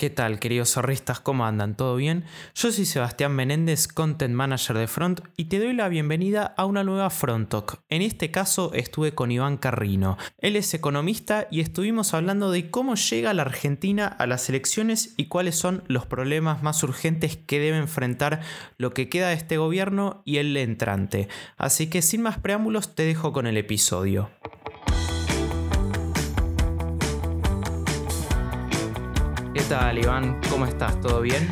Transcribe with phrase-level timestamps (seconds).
[0.00, 1.18] ¿Qué tal, queridos zorristas?
[1.18, 1.76] ¿Cómo andan?
[1.76, 2.24] ¿Todo bien?
[2.54, 6.84] Yo soy Sebastián Menéndez, Content Manager de Front, y te doy la bienvenida a una
[6.84, 7.80] nueva Front Talk.
[7.88, 10.16] En este caso estuve con Iván Carrino.
[10.38, 15.26] Él es economista y estuvimos hablando de cómo llega la Argentina a las elecciones y
[15.26, 18.40] cuáles son los problemas más urgentes que debe enfrentar
[18.76, 21.26] lo que queda de este gobierno y el entrante.
[21.56, 24.30] Así que sin más preámbulos te dejo con el episodio.
[29.68, 30.40] Tal, Iván?
[30.48, 30.98] ¿Cómo estás?
[31.00, 31.46] ¿Todo bien?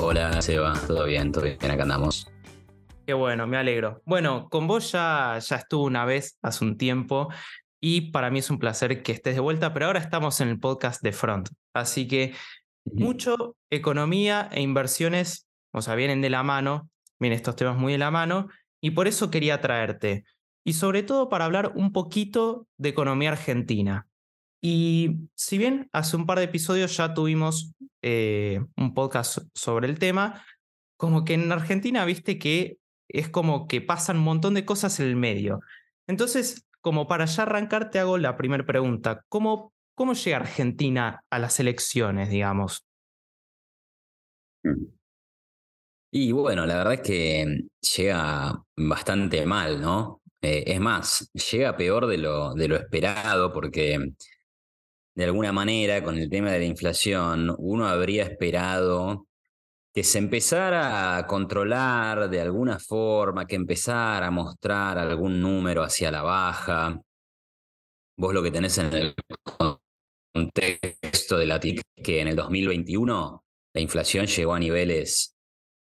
[0.00, 0.72] Hola, Seba.
[0.86, 1.30] ¿Todo bien?
[1.30, 1.70] ¿Todo bien?
[1.70, 2.32] Acá andamos.
[3.04, 4.00] Qué bueno, me alegro.
[4.06, 7.28] Bueno, con vos ya, ya estuve una vez hace un tiempo
[7.78, 10.58] y para mí es un placer que estés de vuelta, pero ahora estamos en el
[10.58, 11.50] podcast de Front.
[11.74, 12.32] Así que
[12.90, 16.88] mucho economía e inversiones, o sea, vienen de la mano,
[17.20, 18.48] vienen estos temas muy de la mano,
[18.80, 20.24] y por eso quería traerte.
[20.64, 24.06] Y sobre todo para hablar un poquito de economía argentina.
[24.68, 30.00] Y si bien hace un par de episodios ya tuvimos eh, un podcast sobre el
[30.00, 30.44] tema,
[30.96, 35.06] como que en Argentina viste que es como que pasan un montón de cosas en
[35.06, 35.60] el medio.
[36.08, 39.22] Entonces, como para ya arrancar, te hago la primera pregunta.
[39.28, 42.84] ¿Cómo, ¿Cómo llega Argentina a las elecciones, digamos?
[46.10, 50.22] Y bueno, la verdad es que llega bastante mal, ¿no?
[50.42, 54.12] Eh, es más, llega peor de lo, de lo esperado porque
[55.16, 59.26] de alguna manera con el tema de la inflación, uno habría esperado
[59.94, 66.10] que se empezara a controlar de alguna forma, que empezara a mostrar algún número hacia
[66.10, 67.00] la baja.
[68.18, 69.14] Vos lo que tenés en el
[70.34, 75.34] contexto de la TIC, que en el 2021 la inflación llegó a niveles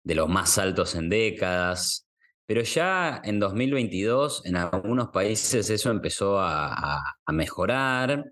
[0.04, 2.10] de los más altos en décadas,
[2.46, 8.26] pero ya en 2022 en algunos países eso empezó a, a mejorar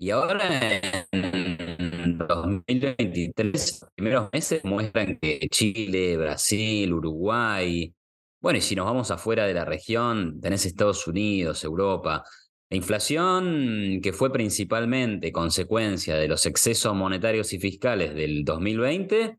[0.00, 0.80] y ahora
[1.12, 7.94] en 2023, los primeros meses muestran que Chile, Brasil, Uruguay,
[8.40, 12.24] bueno, y si nos vamos afuera de la región, tenés Estados Unidos, Europa,
[12.70, 19.36] la inflación que fue principalmente consecuencia de los excesos monetarios y fiscales del 2020,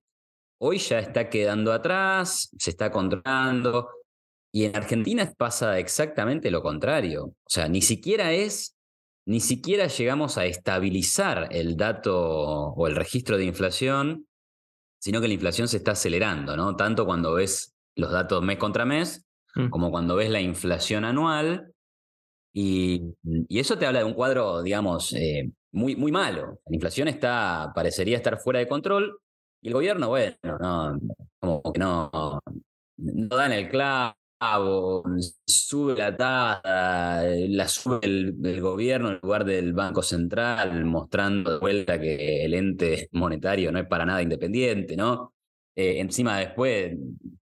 [0.59, 3.89] hoy ya está quedando atrás, se está controlando.
[4.51, 7.23] Y en Argentina pasa exactamente lo contrario.
[7.23, 8.75] O sea, ni siquiera es
[9.31, 14.27] ni siquiera llegamos a estabilizar el dato o el registro de inflación,
[14.99, 16.75] sino que la inflación se está acelerando, ¿no?
[16.75, 19.25] Tanto cuando ves los datos mes contra mes,
[19.55, 19.69] mm.
[19.69, 21.73] como cuando ves la inflación anual.
[22.53, 23.15] Y,
[23.47, 26.59] eso te habla de un cuadro, digamos, eh, muy, muy malo.
[26.65, 29.17] La inflación está, parecería estar fuera de control
[29.61, 30.99] y el gobierno, bueno, no,
[31.39, 32.41] como que no,
[32.97, 34.13] no da en el clavo
[35.45, 41.99] sube la tasa, la sube el, gobierno en lugar del Banco Central, mostrando de vuelta
[41.99, 45.33] que el ente monetario no es para nada independiente, ¿no?
[45.75, 46.97] Eh, encima después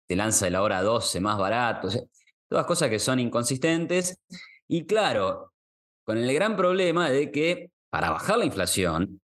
[0.06, 1.88] te lanza el hora 12 más barato,
[2.50, 4.20] todas cosas que son inconsistentes.
[4.68, 5.54] Y claro,
[6.04, 9.22] con el gran problema de que para bajar la inflación,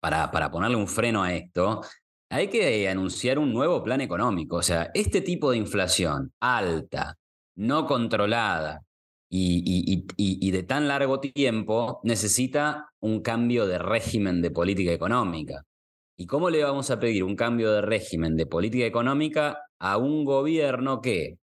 [0.00, 1.82] para, para ponerle un freno a esto,
[2.30, 4.56] hay que anunciar un nuevo plan económico.
[4.56, 7.16] O sea, este tipo de inflación alta,
[7.56, 8.82] no controlada
[9.30, 15.64] y, de tan largo tiempo necesita un cambio de régimen de política económica.
[16.16, 20.24] ¿Y cómo le vamos a pedir un cambio de régimen de política económica a un
[20.24, 21.38] gobierno que,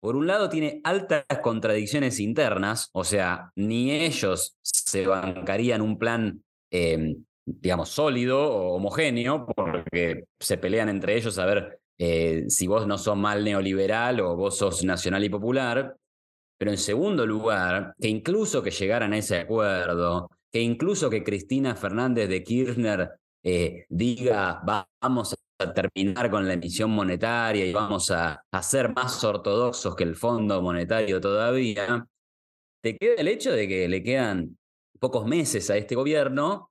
[0.00, 6.44] por un lado, tiene altas contradicciones internas, o sea, ni ellos se bancarían un plan
[6.70, 12.86] em, digamos, sólido o homogéneo, porque se pelean entre ellos a ver eh, si vos
[12.86, 15.96] no sos mal neoliberal o vos sos nacional y popular.
[16.58, 21.74] Pero en segundo lugar, que incluso que llegaran a ese acuerdo, que incluso que Cristina
[21.74, 23.10] Fernández de Kirchner
[23.42, 24.62] eh, diga
[25.00, 30.04] vamos a terminar con la emisión monetaria y vamos a, a ser más ortodoxos que
[30.04, 32.06] el Fondo Monetario todavía,
[32.82, 34.58] te queda el hecho de que le quedan
[34.98, 36.69] pocos meses a este gobierno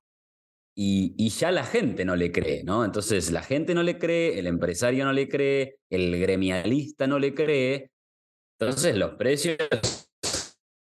[0.82, 2.86] y, ya la gente no le cree, ¿no?
[2.86, 7.34] Entonces la gente no le cree, el empresario no le cree, el gremialista no le
[7.34, 7.90] cree.
[8.58, 9.58] Entonces los precios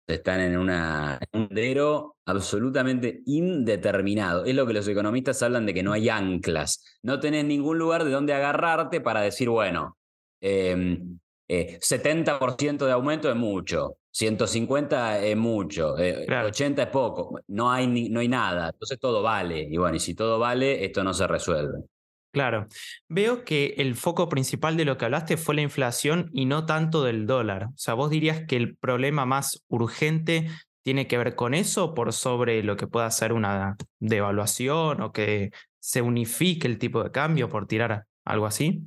[0.07, 4.45] están en, un dero absolutamente indeterminado.
[4.45, 6.85] Es lo que los economistas hablan de que no hay anclas.
[7.03, 9.97] No tenés ningún lugar de donde agarrarte para decir, bueno,
[10.43, 17.71] 70% em, eh, de aumento es mucho, 150 es mucho, 80 eh, es poco, no
[17.71, 19.69] hay, no hay nada, entonces todo vale.
[19.71, 21.85] Y bueno, y si todo vale, esto no se resuelve.
[22.33, 22.67] Claro,
[23.11, 27.05] veo que el foco principal de lo que hablaste fue la inflación y no tanto
[27.05, 27.65] del dólar.
[27.67, 30.49] O sea, vos dirías que el problema más urgente
[30.83, 35.51] tiene que ver con eso por sobre lo que pueda ser una devaluación o que
[35.79, 38.81] se unifique el tipo de cambio, por tirar algo así?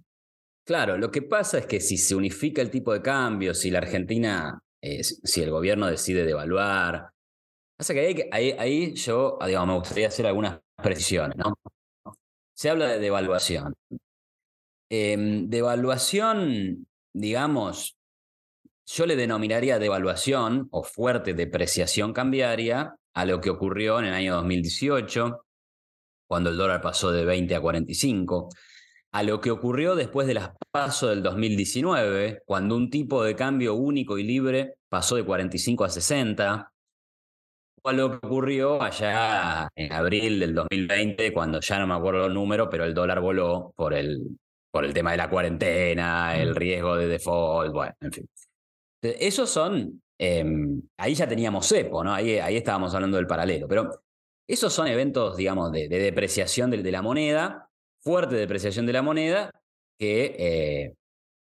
[0.66, 3.78] Claro, lo que pasa es que si se unifica el tipo de cambio, si la
[3.78, 7.12] Argentina, eh, si el gobierno decide devaluar,
[7.78, 11.38] pasa que ahí, yo digamos, me gustaría hacer algunas precisiones.
[11.38, 11.56] ¿no?
[12.54, 13.74] Se habla de devaluación.
[14.90, 17.96] Em, devaluación, digamos,
[18.86, 24.36] yo le denominaría devaluación o fuerte depreciación cambiaria a lo que ocurrió en el año
[24.36, 25.46] 2018,
[26.28, 28.50] cuando el dólar pasó de 20 a 45,
[29.12, 33.76] a lo que ocurrió después de las pasos del 2019, cuando un tipo de cambio
[33.76, 36.72] único y libre pasó de 45 a 60,
[37.82, 42.28] o a lo que ocurrió allá en abril del 2020, cuando ya no me acuerdo
[42.28, 44.38] el número, pero el dólar voló por el,
[44.72, 48.30] por el tema de la cuarentena, el riesgo de default, bueno, en fin.
[49.02, 52.14] Esos son, em, ahí ya teníamos cepo, ¿no?
[52.14, 53.90] Ahí, ahí estábamos hablando del paralelo, pero
[54.50, 57.69] esos son eventos, digamos, de, depreciación de, la moneda,
[58.02, 59.52] fuerte depreciación de la moneda,
[59.98, 60.96] que eh,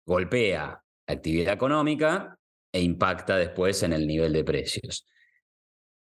[0.06, 2.36] golpea la actividad económica
[2.72, 5.06] e impacta después en el nivel de precios.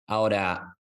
[0.08, 0.76] Ahora,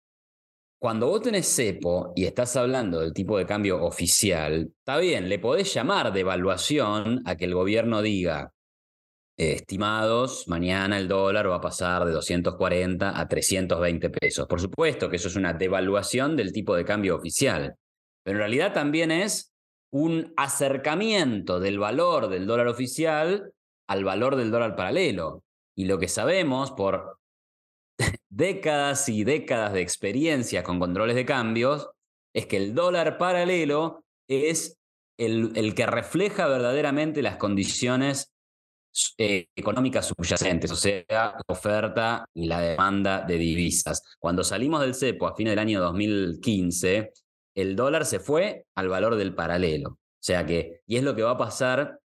[0.79, 5.39] cuando vos tenés cepo y estás hablando del tipo de cambio oficial, está bien, le
[5.39, 8.53] podés llamar devaluación a que el gobierno diga,
[9.37, 14.47] estimados, mañana el dólar va a pasar de 240 a 320 pesos.
[14.47, 17.75] Por supuesto que eso es una devaluación del tipo de cambio oficial,
[18.23, 19.50] pero en realidad también es
[19.93, 23.53] un acercamiento del valor del dólar oficial
[23.89, 25.43] al valor del dólar paralelo.
[25.77, 27.19] Y lo que sabemos por
[28.29, 31.91] décadas y décadas de experiencia con controles de cambios
[32.35, 34.79] es que el dólar paralelo es
[35.19, 38.33] el, el que refleja verdaderamente las condiciones
[39.19, 44.03] eh, económicas subyacentes, o sea, la oferta y la demanda de divisas.
[44.19, 47.13] Cuando salimos del cepo a fines del año 2015,
[47.61, 49.91] el dólar se fue al valor del paralelo.
[49.91, 51.99] O sea que, y es lo que va a pasar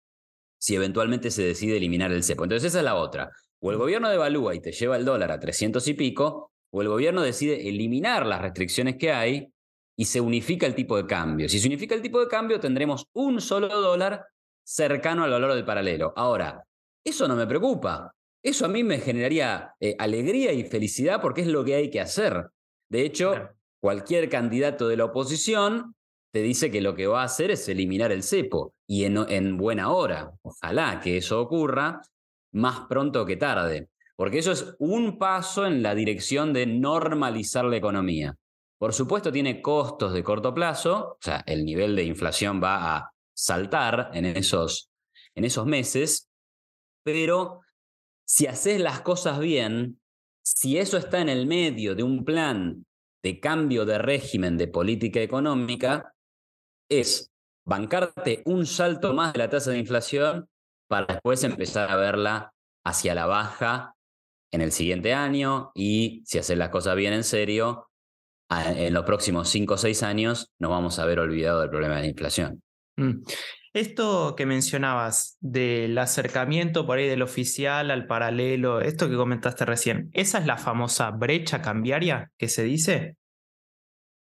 [0.58, 2.44] si eventualmente se decide eliminar el cepo.
[2.44, 3.30] Entonces esa es la otra.
[3.60, 6.88] O el gobierno devalúa y te lleva el dólar a 300 y pico, o el
[6.88, 9.52] gobierno decide eliminar las restricciones que hay
[9.96, 11.48] y se unifica el tipo de cambio.
[11.48, 14.24] Si se unifica el tipo de cambio, tendremos un solo dólar
[14.64, 16.12] cercano al valor del paralelo.
[16.16, 16.64] Ahora,
[17.04, 18.14] eso no me preocupa.
[18.42, 22.00] Eso a mí me generaría eh, alegría y felicidad porque es lo que hay que
[22.00, 22.48] hacer.
[22.88, 23.50] De hecho,
[23.84, 25.94] cualquier candidato de la oposición
[26.32, 29.58] te dice que lo que va a hacer es eliminar el cepo y en, en
[29.58, 30.32] buena hora.
[30.40, 32.00] Ojalá que eso ocurra
[32.52, 37.76] más pronto que tarde, porque eso es un paso en la dirección de normalizar la
[37.76, 38.34] economía.
[38.78, 43.10] Por supuesto, tiene costos de corto plazo, o sea, el nivel de inflación va a
[43.34, 44.88] saltar en esos,
[45.34, 46.30] en esos meses,
[47.02, 47.60] pero
[48.24, 50.00] si haces las cosas bien,
[50.42, 52.86] si eso está en el medio de un plan
[53.24, 56.14] de cambio de régimen de política económica,
[56.90, 57.32] es
[57.64, 60.50] bancarte un salto más de la tasa de inflación
[60.88, 62.52] para después empezar a verla
[62.84, 63.94] hacia la baja
[64.52, 67.88] en el siguiente año y si haces las cosas bien en serio,
[68.50, 72.02] en los próximos cinco o seis años nos vamos a ver olvidado del problema de
[72.02, 72.62] la inflación.
[72.96, 73.22] Mm.
[73.74, 80.10] Esto que mencionabas del acercamiento por ahí del oficial al paralelo, esto que comentaste recién,
[80.12, 83.16] ¿esa es la famosa brecha cambiaria que se dice?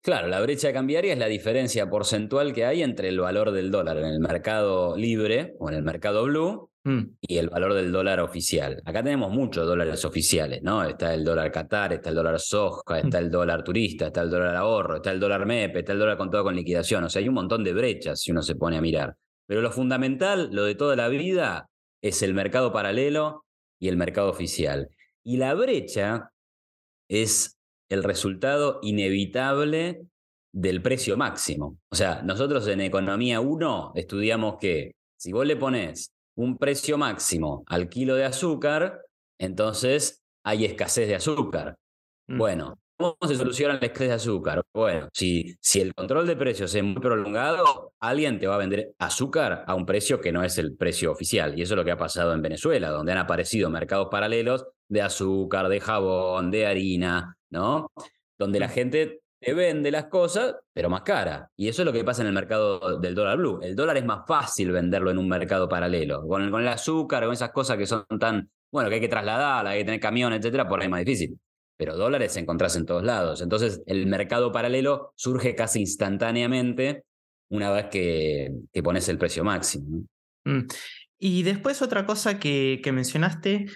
[0.01, 3.97] Claro, la brecha cambiaria es la diferencia porcentual que hay entre el valor del dólar
[3.97, 7.01] en el mercado libre o en el mercado blue mm.
[7.19, 8.81] y el valor del dólar oficial.
[8.85, 10.81] Acá tenemos muchos dólares oficiales, ¿no?
[10.85, 14.55] Está el dólar Qatar, está el dólar Soja, está el dólar turista, está el dólar
[14.55, 17.03] ahorro, está el dólar MEP, está el dólar contado con liquidación.
[17.03, 19.17] O sea, hay un montón de brechas si uno se pone a mirar.
[19.47, 21.69] Pero lo fundamental, lo de toda la vida,
[22.01, 23.45] es el mercado paralelo
[23.79, 24.89] y el mercado oficial.
[25.23, 26.31] Y la brecha
[27.09, 27.57] es
[27.89, 30.05] el resultado inevitable
[30.53, 31.77] del precio máximo.
[31.91, 37.63] O sea, nosotros en Economía 1 estudiamos que si vos le pones un precio máximo
[37.67, 39.01] al kilo de azúcar,
[39.39, 41.75] entonces hay escasez de azúcar.
[42.27, 42.37] Mm.
[42.37, 44.63] Bueno, ¿Cómo se soluciona el escasez de azúcar?
[44.73, 48.93] Bueno, si, si el control de precios es muy prolongado, alguien te va a vender
[48.99, 51.59] azúcar a un precio que no es el precio oficial.
[51.59, 55.01] Y eso es lo que ha pasado en Venezuela, donde han aparecido mercados paralelos de
[55.01, 57.91] azúcar, de jabón, de harina, ¿no?
[58.37, 61.51] Donde la gente te vende las cosas, pero más cara.
[61.57, 63.59] Y eso es lo que pasa en el mercado del dólar blue.
[63.61, 66.25] El dólar es más fácil venderlo en un mercado paralelo.
[66.25, 69.09] Con el, con el azúcar, con esas cosas que son tan, bueno, que hay que
[69.09, 71.37] trasladar, hay que tener camión, etcétera, por ahí es más difícil
[71.77, 73.41] pero dólares encontrás en todos lados.
[73.41, 77.03] Entonces, el mercado paralelo surge casi instantáneamente
[77.49, 78.51] una vez que,
[78.83, 80.05] pones el precio máximo.
[80.45, 80.67] Mm.
[81.19, 83.67] Y después otra cosa que, mencionaste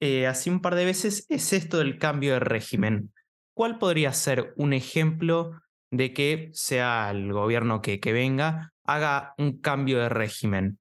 [0.00, 3.12] eh, así un par de veces es esto del cambio de régimen.
[3.54, 5.52] ¿Cuál podría ser un ejemplo
[5.90, 10.78] de que sea el gobierno que, que venga, haga un cambio de régimen.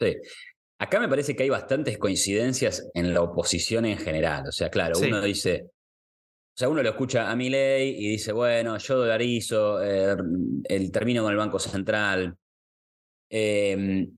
[0.00, 0.16] Sí.
[0.82, 4.48] Acá me parece que hay bastantes coincidencias en la oposición en general.
[4.48, 8.32] O sea, claro, uno dice, o sea, uno lo escucha a mi ley y dice,
[8.32, 10.16] bueno, yo dolarizo, eh,
[10.64, 12.36] el termino con el Banco Central.
[13.30, 14.12] Em,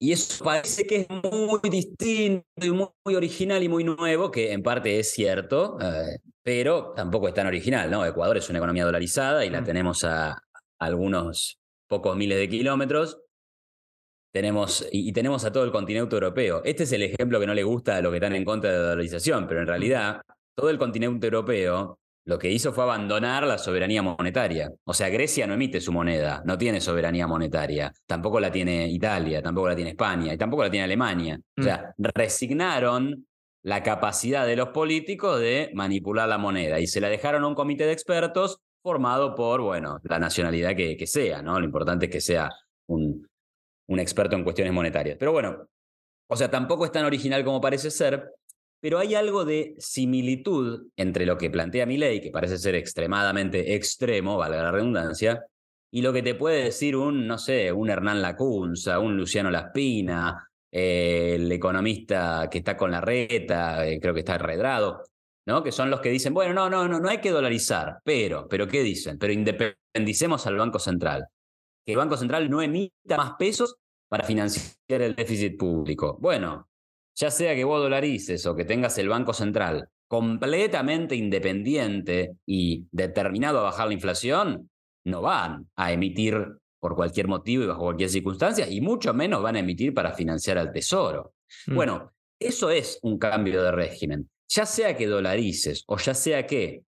[0.00, 4.64] y eso parece que es muy distinto y muy, original y muy nuevo, que en
[4.64, 8.04] parte es cierto, eh, pero tampoco es tan original, ¿no?
[8.04, 9.64] Ecuador es una economía dolarizada y la mm.
[9.64, 10.42] tenemos a
[10.80, 13.22] algunos pocos miles de kilómetros
[14.32, 16.62] tenemos, y, tenemos a todo el continente europeo.
[16.64, 18.78] Este es el ejemplo que no le gusta a los que están en contra de
[18.78, 20.22] la dolarización, pero en realidad
[20.54, 24.70] todo el continente europeo lo que hizo fue abandonar la soberanía monetaria.
[24.84, 29.42] O sea, Grecia no emite su moneda, no tiene soberanía monetaria, tampoco la tiene Italia,
[29.42, 31.38] tampoco la tiene España y tampoco la tiene Alemania.
[31.58, 32.04] O sea, mm.
[32.14, 33.26] resignaron
[33.64, 37.54] la capacidad de los políticos de manipular la moneda y se la dejaron a un
[37.54, 41.58] comité de expertos formado por, bueno, la nacionalidad que, que sea, ¿no?
[41.58, 42.50] Lo importante es que sea
[42.86, 43.26] un,
[43.92, 45.16] un experto en cuestiones monetarias.
[45.18, 45.68] Pero bueno,
[46.28, 48.32] o sea, tampoco es tan original como parece ser,
[48.80, 53.74] pero hay algo de similitud entre lo que plantea mi ley, que parece ser extremadamente
[53.74, 55.44] extremo, valga la redundancia,
[55.90, 60.48] y lo que te puede decir un, no sé, un Hernán Lacunza, un Luciano Laspina,
[60.70, 65.02] eh, el economista que está con la reta, eh, creo que está enredrado,
[65.46, 65.62] ¿no?
[65.62, 68.66] Que son los que dicen, bueno, no, no, no, no hay que dolarizar, pero, pero
[68.66, 69.18] ¿qué dicen?
[69.18, 71.28] Pero independicemos al Banco Central
[71.84, 73.76] que el Banco Central no emita más pesos
[74.12, 76.18] para financiar el déficit público.
[76.20, 76.68] Bueno,
[77.16, 83.60] ya sea que vos dolarices o que tengas el Banco Central completamente independiente y determinado
[83.60, 84.68] a bajar la inflación,
[85.06, 86.46] no van a emitir
[86.78, 90.58] por cualquier motivo y bajo cualquier circunstancia, y mucho menos van a emitir para financiar
[90.58, 91.32] al Tesoro.
[91.68, 91.74] Mm.
[91.74, 94.28] Bueno, eso es un cambio de régimen.
[94.46, 96.82] Ya sea que dolarices o ya sea que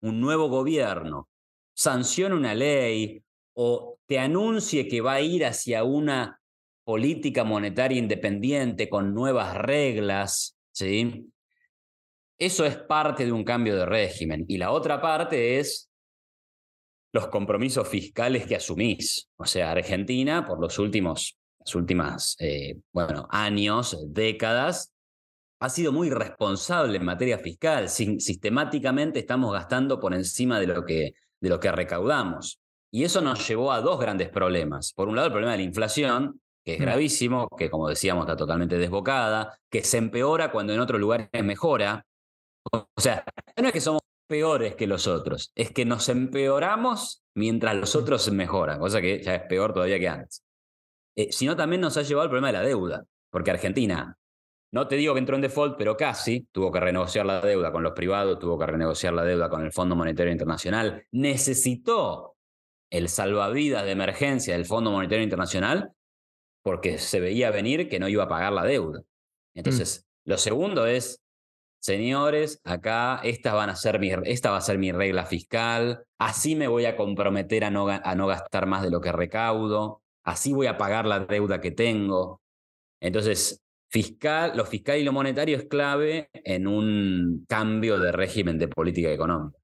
[0.00, 1.28] un nuevo gobierno
[1.76, 6.40] sancione una ley o te anuncie que va a ir hacia una
[6.84, 11.30] política monetaria independiente con nuevas reglas, ¿sí?
[12.38, 14.44] Eso es parte de un cambio de régimen.
[14.48, 15.88] Y la otra parte es
[17.12, 19.28] los compromisos fiscales que asumís.
[19.36, 21.38] O sea, Argentina, por los últimos
[21.74, 24.92] últimas eh, bueno, años, décadas,
[25.60, 27.88] ha sido muy responsable en materia fiscal.
[27.88, 32.60] sistemáticamente estamos gastando por encima de lo que, de lo que recaudamos.
[32.90, 34.92] Y eso nos llevó a dos grandes problemas.
[34.92, 36.82] Por un lado, el problema de la inflación, que es mm.
[36.82, 42.06] gravísimo, que como decíamos está totalmente desbocada, que se empeora cuando en otros lugares mejora.
[42.72, 43.24] O sea,
[43.60, 48.30] no es que somos peores que los otros, es que nos empeoramos mientras los otros
[48.32, 50.42] mejoran, cosa que ya es peor todavía que antes.
[51.16, 54.16] Eh, sino también nos ha llevado al problema de la deuda, porque Argentina,
[54.72, 57.82] no te digo que entró en default, pero casi, tuvo que renegociar la deuda con
[57.82, 62.36] los privados, tuvo que renegociar la deuda con el Fondo Monetario Internacional, necesitó
[62.90, 65.92] el salvavidas de emergencia del Fondo Monetario Internacional
[66.64, 69.00] porque se veía venir que no iba a pagar la deuda.
[69.00, 69.58] Mm.
[69.58, 71.20] Entonces, lo segundo es,
[71.80, 76.56] señores, acá esta, van a ser mi, esta va a ser mi regla fiscal, así
[76.56, 80.54] me voy a comprometer a no, a no gastar más de lo que recaudo, así
[80.54, 82.40] voy a pagar la deuda que tengo.
[82.98, 88.68] Entonces, fiscal, lo fiscal y lo monetario es clave en un cambio de régimen de
[88.68, 89.58] política económica.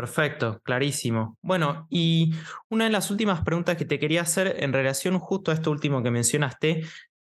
[0.00, 1.36] Perfecto, clarísimo.
[1.42, 2.32] Bueno, y
[2.70, 6.02] una de las últimas preguntas que te quería hacer en relación justo a esto último
[6.02, 6.86] que mencionaste,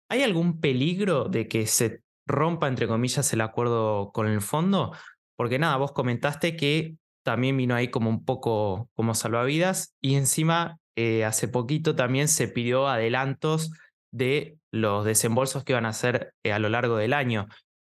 [0.10, 4.92] ¿hay algún peligro de que se rompa, entre comillas, el acuerdo con el fondo?
[5.38, 10.80] Porque nada, vos comentaste que también vino ahí como un poco como salvavidas y encima
[10.96, 13.70] eh, hace poquito también se pidió adelantos
[14.12, 17.46] de los desembolsos que van a hacer eh, a lo largo del año.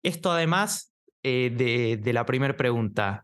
[0.03, 3.23] Esto además eh, de, de la primera pregunta,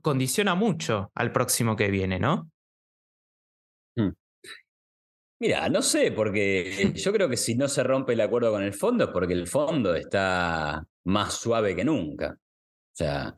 [0.00, 2.50] condiciona mucho al próximo que viene, ¿no?
[3.96, 4.10] Hmm.
[5.40, 8.74] Mira, no sé, porque yo creo que si no se rompe el acuerdo con el
[8.74, 12.32] fondo es porque el fondo está más suave que nunca.
[12.32, 13.34] O sea,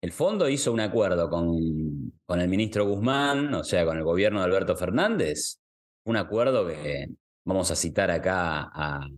[0.00, 4.38] el fondo hizo un acuerdo con, con el ministro Guzmán, o sea, con el gobierno
[4.38, 5.58] de Alberto Fernández,
[6.04, 7.08] un acuerdo que,
[7.44, 9.08] vamos a citar acá a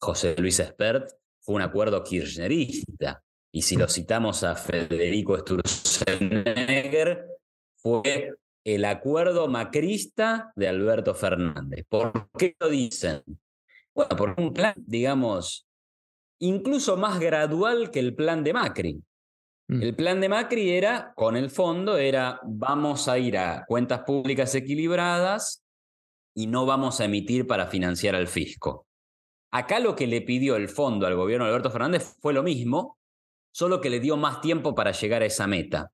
[0.00, 1.10] José Luis Espert,
[1.40, 3.22] fue un acuerdo kirchnerista.
[3.56, 7.26] Y si lo citamos a Federico Sturzenegger,
[7.74, 11.86] fue el acuerdo macrista de Alberto Fernández.
[11.88, 13.22] ¿Por qué lo dicen?
[13.94, 15.66] Bueno, por un plan, digamos,
[16.38, 19.02] incluso más gradual que el plan de Macri.
[19.68, 19.82] Mm.
[19.82, 24.54] El plan de Macri era, con el fondo, era vamos a ir a cuentas públicas
[24.54, 25.64] equilibradas
[26.34, 28.86] y no vamos a emitir para financiar al fisco.
[29.50, 32.98] Acá lo que le pidió el fondo al gobierno de Alberto Fernández fue lo mismo,
[33.56, 35.90] solo que le dio más tiempo para llegar a esa meta.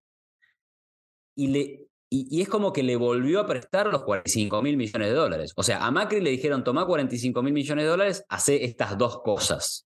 [1.37, 5.15] y, le, y, es como que le volvió a prestar los 45 mil millones de
[5.15, 5.53] dólares.
[5.55, 9.23] O sea, a Macri le dijeron, toma 45 mil millones de dólares, hace estas dos
[9.23, 9.87] cosas.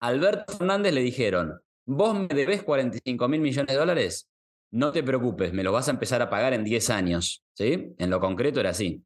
[0.00, 4.30] A Alberto Fernández le dijeron, vos me debes 45 mil millones de dólares,
[4.72, 7.44] no te preocupes, me lo vas a empezar a pagar en 10 años.
[7.52, 7.92] ¿sí?
[7.98, 9.04] En lo concreto era así.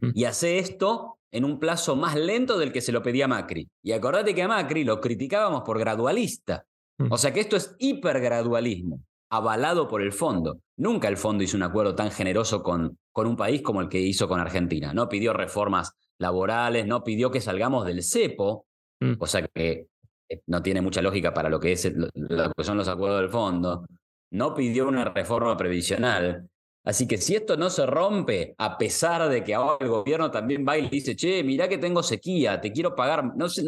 [0.00, 0.10] Mm.
[0.14, 3.68] Y hace esto en un plazo más lento del que se lo pedía Macri.
[3.84, 6.66] Y acordate que a Macri lo criticábamos por gradualista.
[6.98, 7.12] Mm.
[7.12, 9.00] O sea que esto es hipergradualismo,
[9.30, 10.58] avalado por el fondo.
[10.76, 14.00] Nunca el fondo hizo un acuerdo tan generoso con, con un país como el que
[14.00, 14.92] hizo con Argentina.
[14.92, 18.66] No pidió reformas laborales, no pidió que salgamos del cepo,
[19.00, 19.14] mm.
[19.18, 19.86] o sea que
[20.28, 23.30] eh, no tiene mucha lógica para lo que, es, lo que son los acuerdos del
[23.30, 23.86] fondo
[24.30, 26.48] no pidió una reforma previsional.
[26.84, 30.64] Así que si esto no se rompe, a pesar de que ahora el gobierno también
[30.66, 33.64] va y le dice, che, mirá que tengo sequía, te quiero pagar, no sé,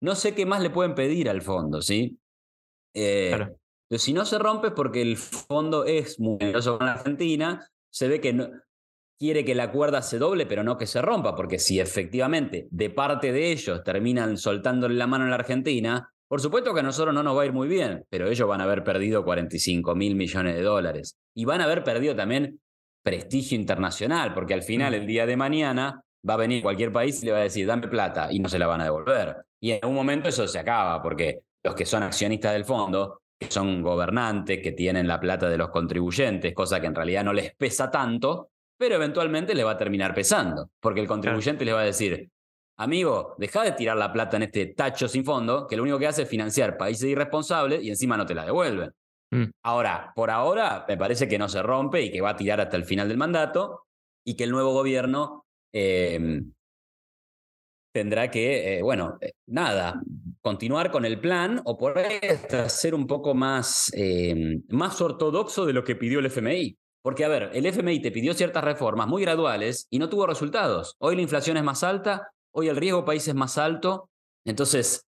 [0.00, 2.16] no, sé qué más le pueden pedir al fondo, ¿sí?
[2.94, 3.38] Eh,
[3.90, 8.20] si no se rompe es porque el fondo es muy generoso con Argentina, se ve
[8.20, 8.48] que no,
[9.20, 12.88] quiere que la cuerda se doble, pero no que se rompa, porque si efectivamente de
[12.88, 17.14] parte de ellos terminan soltándole la mano a la Argentina, por supuesto que a nosotros
[17.14, 20.14] no nos va a ir muy bien, pero ellos van a haber perdido 45 mil
[20.14, 21.18] millones de dólares.
[21.34, 22.60] Y van a haber perdido también
[23.02, 27.26] prestigio internacional, porque al final, el día de mañana, va a venir cualquier país y
[27.26, 29.36] le va a decir, dame plata, y no se la van a devolver.
[29.60, 33.50] Y en un momento eso se acaba, porque los que son accionistas del fondo, que
[33.50, 37.54] son gobernantes, que tienen la plata de los contribuyentes, cosa que en realidad no les
[37.54, 41.84] pesa tanto, pero eventualmente le va a terminar pesando, porque el contribuyente les va a
[41.84, 42.30] decir,
[42.78, 46.06] amigo, deja de tirar la plata en este tacho sin fondo, que lo único que
[46.06, 48.90] hace es financiar países irresponsables y encima no te la devuelven.
[49.30, 49.44] Mm.
[49.62, 52.76] Ahora, por ahora, me parece que no se rompe y que va a tirar hasta
[52.76, 53.84] el final del mandato
[54.24, 56.52] y que el nuevo gobierno em,
[57.92, 60.00] tendrá que, eh, bueno, eh, nada,
[60.40, 62.18] continuar con el plan o por ahí
[62.68, 66.76] ser un poco más, em, más ortodoxo de lo que pidió el FMI.
[67.02, 70.96] Porque, a ver, el FMI te pidió ciertas reformas muy graduales y no tuvo resultados.
[70.98, 74.10] Hoy la inflación es más alta, hoy el riesgo país es más alto,
[74.44, 75.06] entonces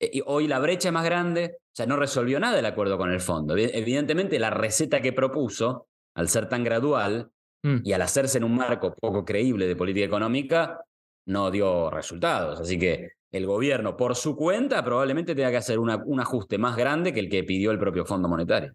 [0.00, 3.10] eh, hoy la brecha es más grande, o sea, no resolvió nada el acuerdo con
[3.10, 3.56] el fondo.
[3.56, 7.30] Evidentemente la receta que propuso, al ser tan gradual
[7.62, 7.78] mm.
[7.84, 10.84] y al hacerse en un marco poco creíble de política económica,
[11.30, 12.60] no dio resultados.
[12.60, 17.12] Así que el gobierno, por su cuenta, probablemente tenga que hacer un ajuste más grande
[17.12, 18.72] que el que pidió el propio Fondo Monetario.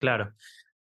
[0.00, 0.32] Claro.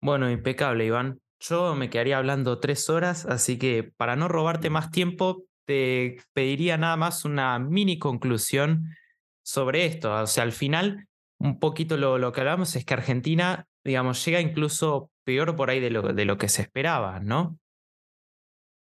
[0.02, 1.20] Bueno, impecable, Iván.
[1.39, 6.78] Yo me quedaría hablando tres horas, así que para no robarte más tiempo, te pediría
[6.78, 8.96] nada más una mini conclusión
[9.43, 10.13] sobre esto.
[10.13, 11.08] O sea, al final,
[11.39, 15.80] un poquito lo, lo que hablamos es que Argentina, digamos, llega incluso peor por ahí
[15.80, 17.60] de lo, de lo que se esperaba, ¿no?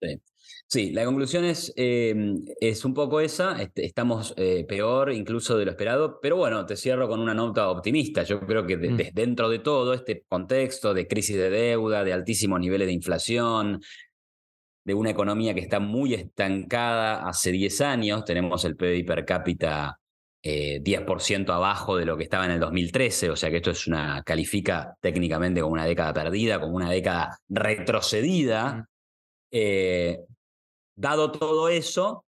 [0.02, 0.22] Sí.
[0.72, 5.66] Sí, la conclusión es, em, es un poco esa, este, estamos eh, peor incluso de
[5.66, 8.22] lo esperado, pero bueno, te cierro con una nota optimista.
[8.22, 9.16] Yo creo que mm.
[9.16, 13.82] dentro de todo este contexto de crisis de deuda, de altísimos niveles de inflación,
[14.86, 18.24] de una economía que está muy estancada hace 10 años.
[18.24, 20.00] Tenemos el PIB per cápita
[20.44, 23.88] 10% eh, abajo de lo que estaba en el 2013, o sea que esto es
[23.88, 28.88] una, califica técnicamente como una década perdida, como una década retrocedida.
[29.52, 30.20] Eh,
[31.00, 32.26] dado todo eso,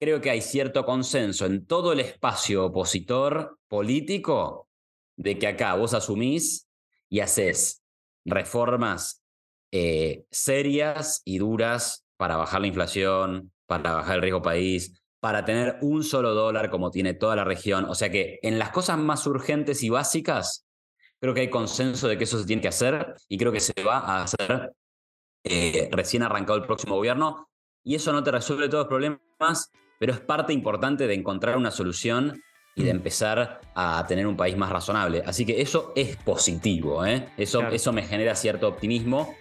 [0.00, 4.68] creo que hay cierto consenso en todo el espacio opositor político
[5.16, 6.68] de que acá vos asumís
[7.08, 7.82] y haces
[8.24, 9.22] reformas
[9.70, 15.78] eh, serias y duras para bajar la inflación, para bajar el riesgo país, para tener
[15.82, 17.84] un solo dólar como tiene toda la región.
[17.84, 20.66] O sea que en las cosas más urgentes y básicas,
[21.20, 23.80] creo que hay consenso de que eso se tiene que hacer y creo que se
[23.84, 24.72] va a hacer
[25.44, 27.48] eh, recién arrancado el próximo gobierno.
[27.84, 31.70] Y eso no te resuelve todos los problemas, pero es parte importante de encontrar una
[31.70, 32.40] solución
[32.74, 32.96] y de mm.
[32.96, 35.22] empezar a tener un país más razonable.
[35.26, 37.28] Así que eso es positivo, ¿eh?
[37.36, 39.34] eso, eso me genera cierto optimismo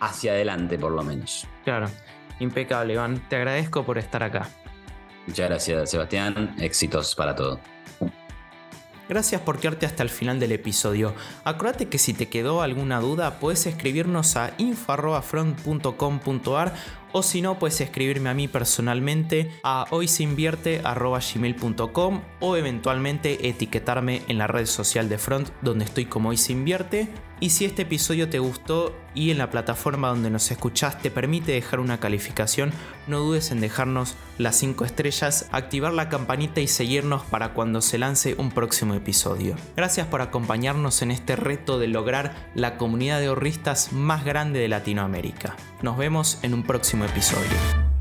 [0.00, 1.46] hacia adelante por lo menos.
[1.64, 1.88] Claro,
[2.40, 4.48] impecable Iván, te agradezco por estar acá.
[5.26, 7.60] Muchas gracias Sebastián, éxitos para todo.
[9.12, 11.14] Gracias por quedarte hasta el final del episodio.
[11.44, 16.74] Acuérdate que si te quedó alguna duda, puedes escribirnos a info.front.com.ar
[17.12, 24.46] o si no, puedes escribirme a mí personalmente a hoysinvierte.gmail.com o eventualmente etiquetarme en la
[24.46, 26.38] red social de Front donde estoy como Hoy
[27.42, 31.50] Y si este episodio te gustó y en la plataforma donde nos escuchás te permite
[31.50, 32.70] dejar una calificación,
[33.08, 37.98] no dudes en dejarnos las 5 estrellas, activar la campanita y seguirnos para cuando se
[37.98, 39.56] lance un próximo episodio.
[39.74, 44.68] Gracias por acompañarnos en este reto de lograr la comunidad de ahorristas más grande de
[44.68, 45.56] Latinoamérica.
[45.82, 47.91] Nos vemos en un próximo episodio.